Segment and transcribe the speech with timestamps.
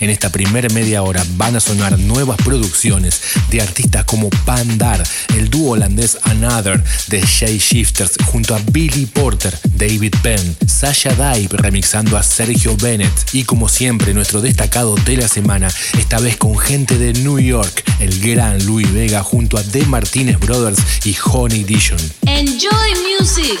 [0.00, 5.02] En esta primera media hora van a sonar nuevas producciones de artistas como Pandar,
[5.36, 11.50] el dúo holandés Another de Shay Shifters junto a Billy Porter, David Penn, Sasha Dive
[11.52, 15.68] remixando a Sergio Bennett y como siempre nuestro destacado de la semana,
[15.98, 20.38] esta vez con gente de New York, el gran Louis Vega junto a The Martinez
[20.40, 22.00] Brothers y Honey Dijon.
[22.22, 23.60] Enjoy music.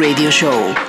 [0.00, 0.79] Radio Show.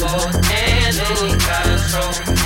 [0.00, 0.92] more than
[1.38, 2.37] control.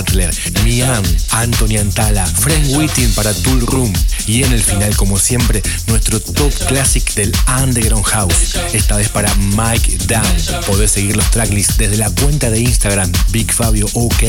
[0.00, 0.30] Butler,
[0.64, 3.92] Mian, Anthony Antala, Frank Whiting para Tool Room
[4.26, 7.30] y en el final como siempre nuestro top classic del
[7.62, 8.54] Underground House.
[8.72, 10.64] Esta vez para Mike Down.
[10.66, 14.22] Podés seguir los tracklists desde la cuenta de Instagram Big Fabio OK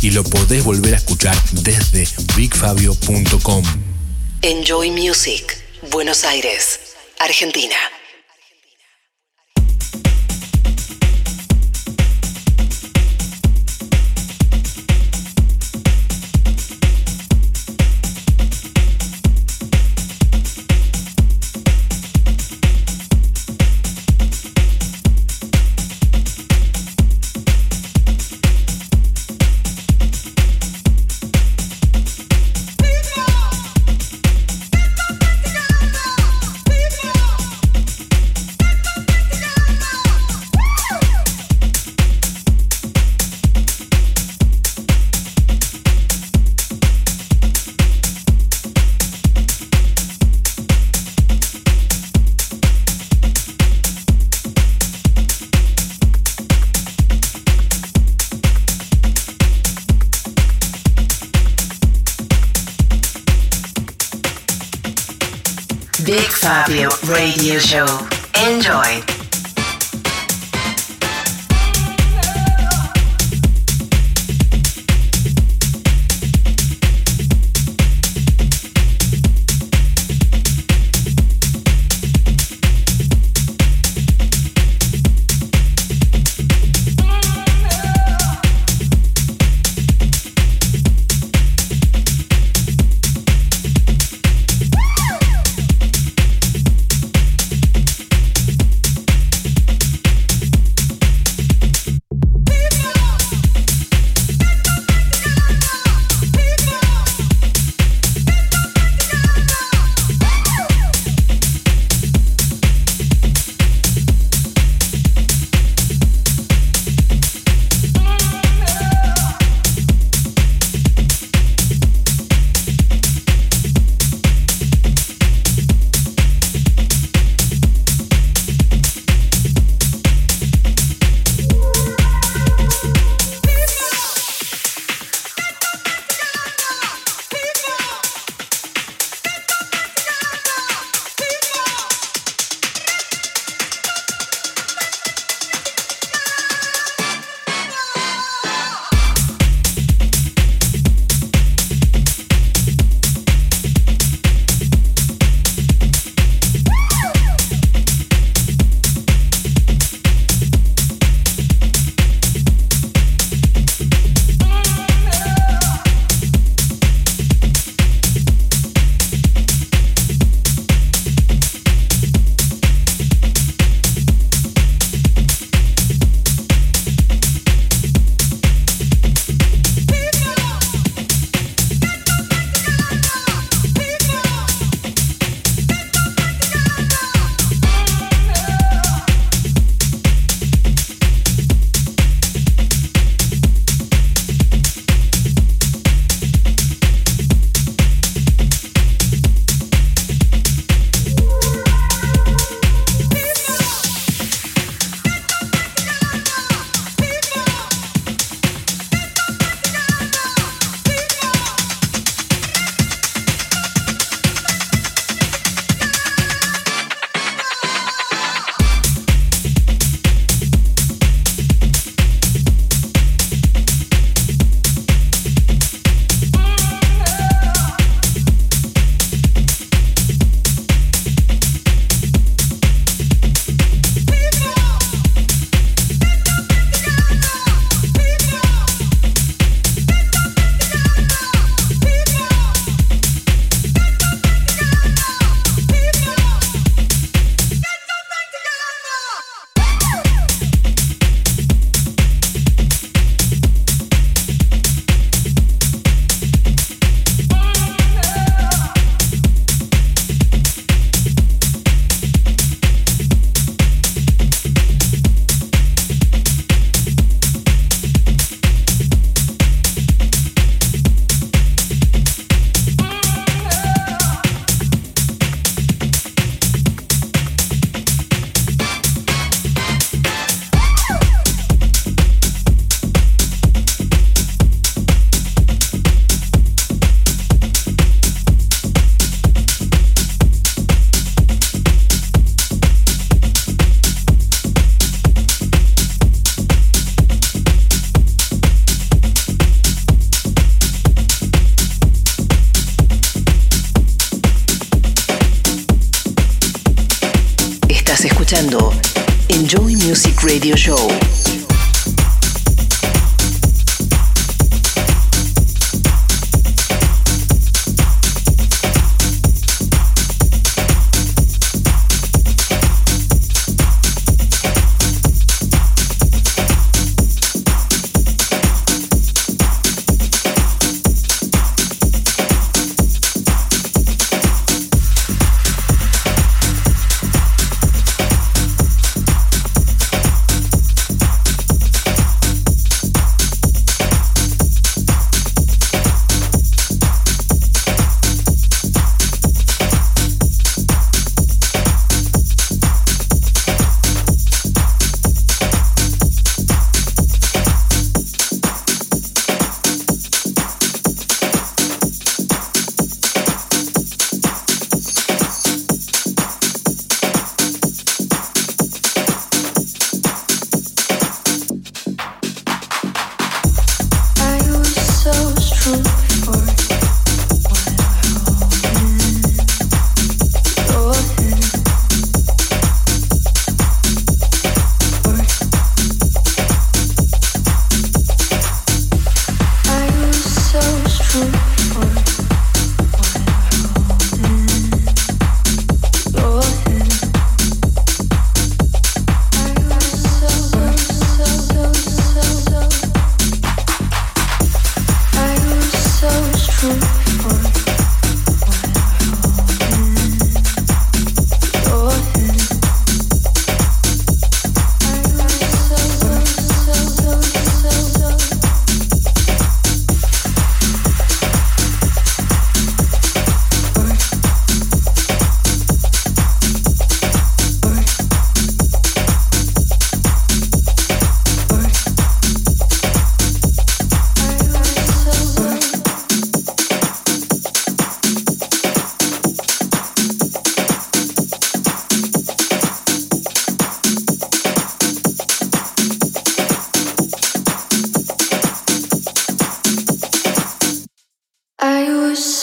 [0.00, 3.64] y lo podés volver a escuchar desde bigfabio.com.
[4.40, 6.80] Enjoy Music, Buenos Aires,
[7.18, 7.76] Argentina.
[67.08, 67.86] Radio Show.
[68.34, 69.07] Enjoy.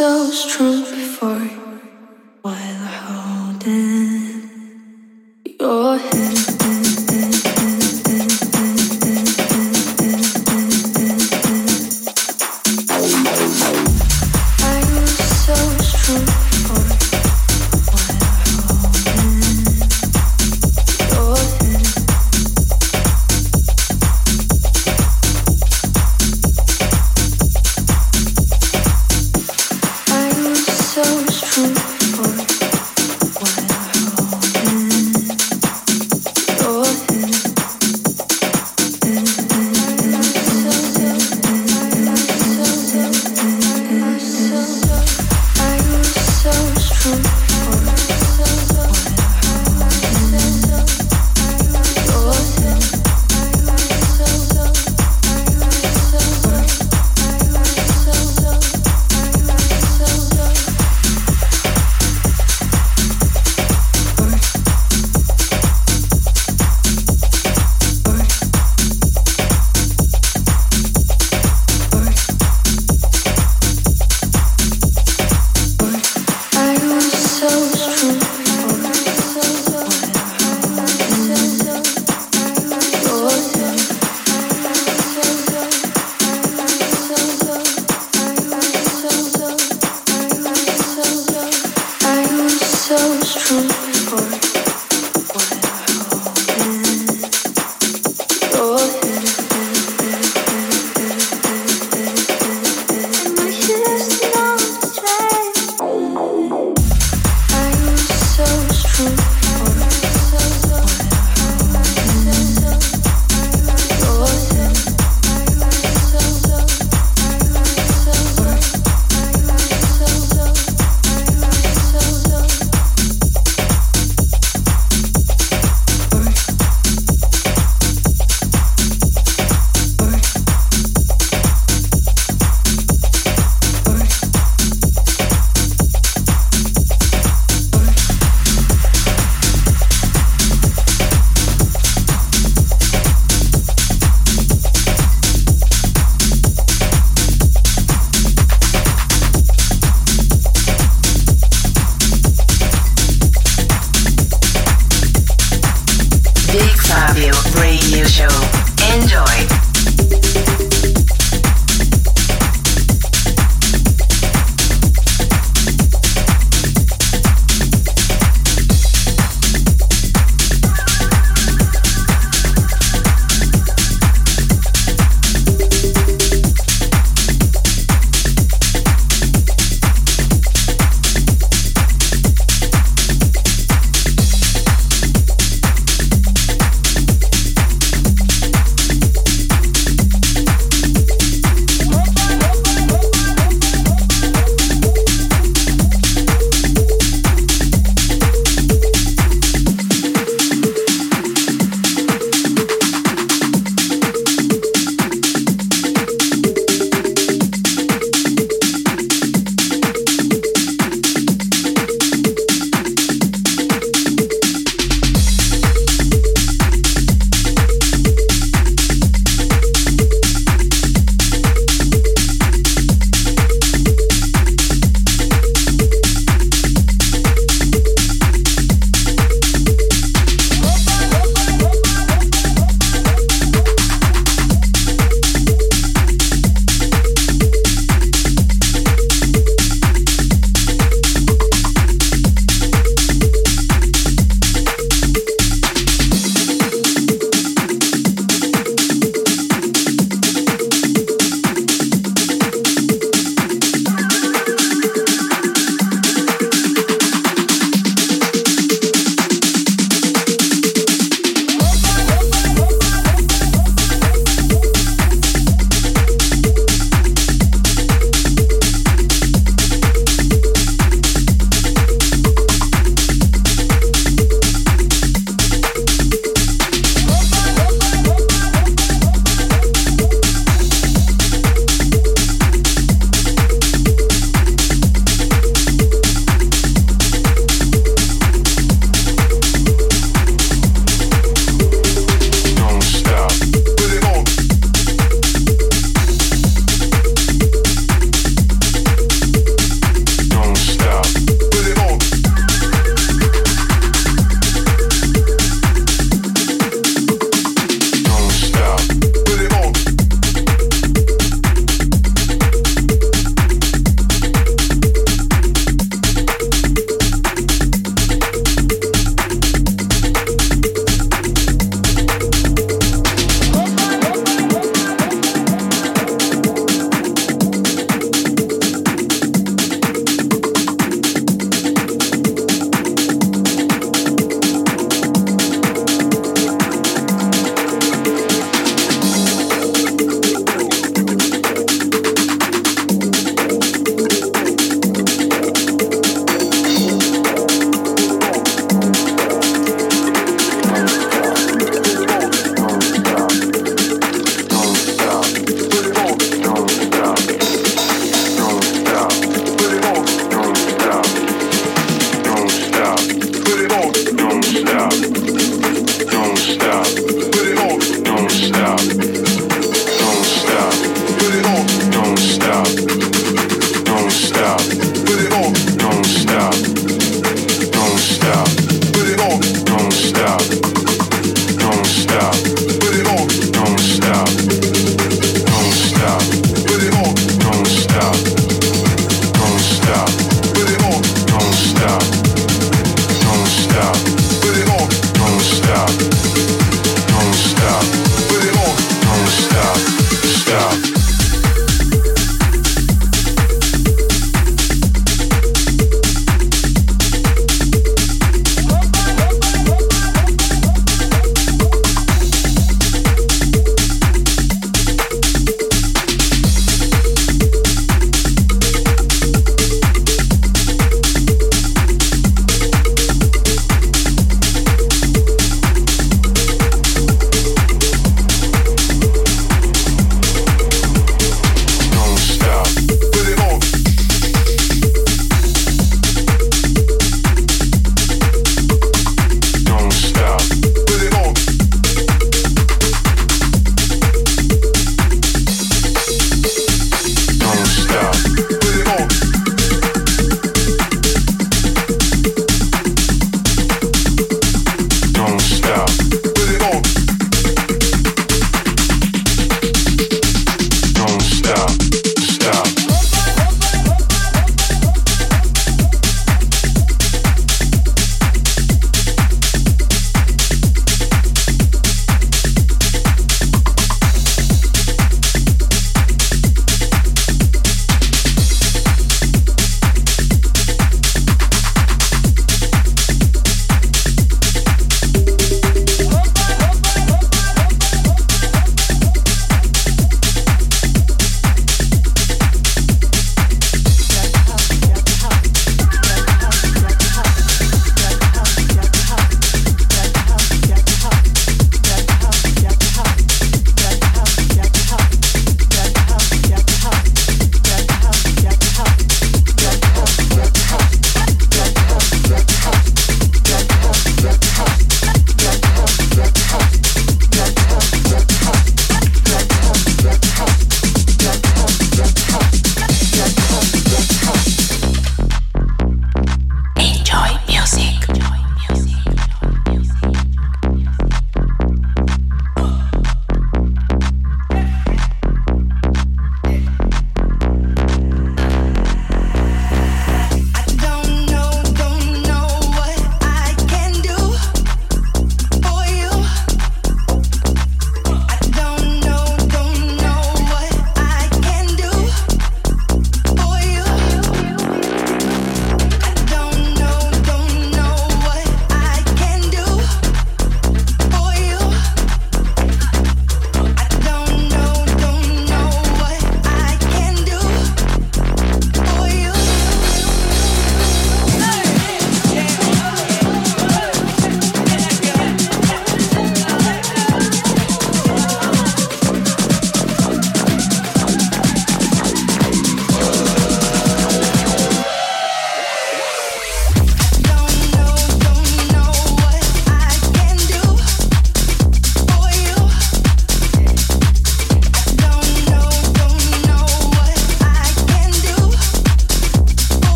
[0.00, 0.79] so true.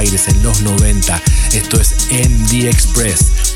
[0.00, 1.22] Aires en los 90.
[1.52, 3.49] Esto es MD Express,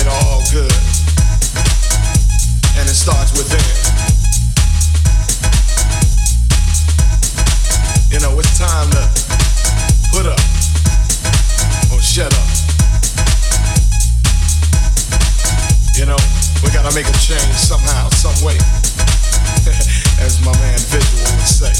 [0.00, 0.72] it all good.
[2.78, 3.60] And it starts within.
[8.08, 9.04] You know, it's time to
[10.12, 10.40] put up
[11.92, 12.48] or shut up.
[15.96, 16.20] You know,
[16.64, 18.56] we gotta make a change somehow, some way.
[20.24, 21.74] As my man Visual would say.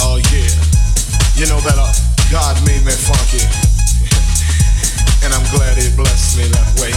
[0.00, 0.48] Oh yeah.
[1.36, 1.92] You know that uh,
[2.30, 3.71] God made me funky
[5.24, 6.90] and I'm glad it blessed me that way.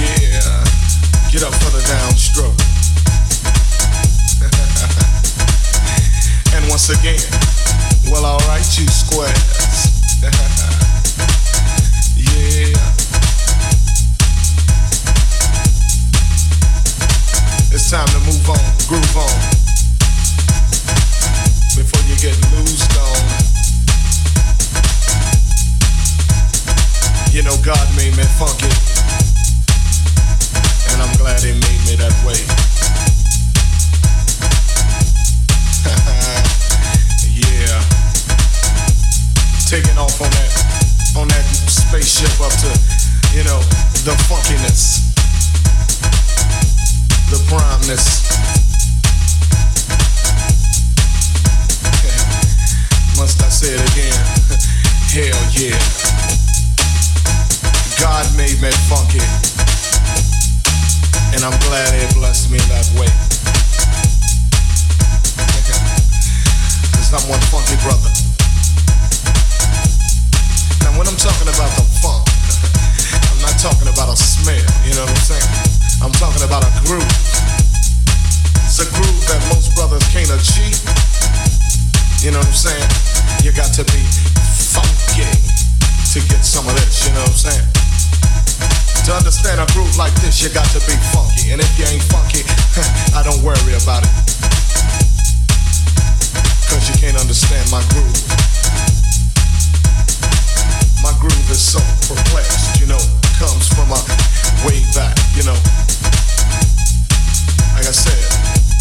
[0.00, 0.64] yeah,
[1.30, 2.58] get up for the downstroke.
[6.56, 7.20] and once again,
[8.10, 9.98] well, alright, you squares.
[28.38, 28.68] Funky.
[28.68, 28.77] it.
[71.48, 72.24] Talking about the funk.
[73.32, 75.48] I'm not talking about a smell, you know what I'm saying?
[76.04, 77.08] I'm talking about a groove.
[78.68, 80.76] It's a groove that most brothers can't achieve.
[82.20, 82.88] You know what I'm saying?
[83.40, 84.02] You got to be
[84.76, 87.68] funky to get some of this, you know what I'm saying?
[89.08, 91.56] To understand a groove like this, you got to be funky.
[91.56, 92.44] And if you ain't funky,
[93.16, 94.12] I don't worry about it.
[96.68, 98.47] Cause you can't understand my groove.
[101.02, 101.78] My groove is so
[102.10, 102.98] perplexed, you know,
[103.38, 104.00] comes from a
[104.66, 105.54] way back, you know.
[107.74, 108.18] Like I said,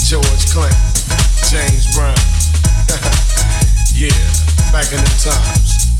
[0.01, 0.73] George Clinton,
[1.45, 2.17] James Brown.
[3.93, 4.17] yeah,
[4.73, 5.93] back in the times.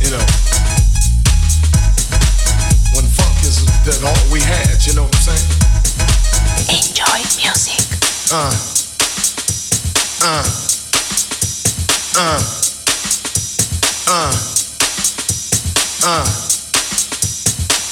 [0.00, 0.24] You know.
[2.96, 5.48] When funk is that all we had, you know what I'm saying?
[6.72, 7.84] Enjoy music.
[8.32, 8.52] Uh.
[10.24, 10.44] Uh.
[12.16, 12.61] Uh.
[14.08, 14.32] Uh.
[16.04, 16.26] Uh.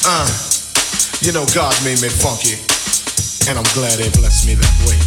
[0.07, 0.29] Uh.
[1.23, 2.57] You know God made me funky,
[3.49, 4.99] and I'm glad He blessed me that way.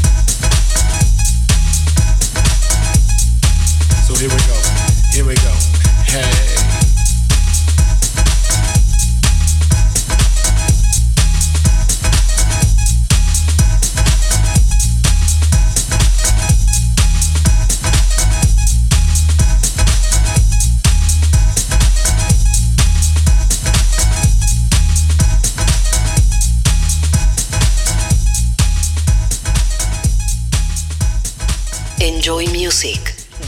[4.08, 4.58] So here we go.
[5.12, 5.54] Here we go.
[6.06, 6.53] Hey.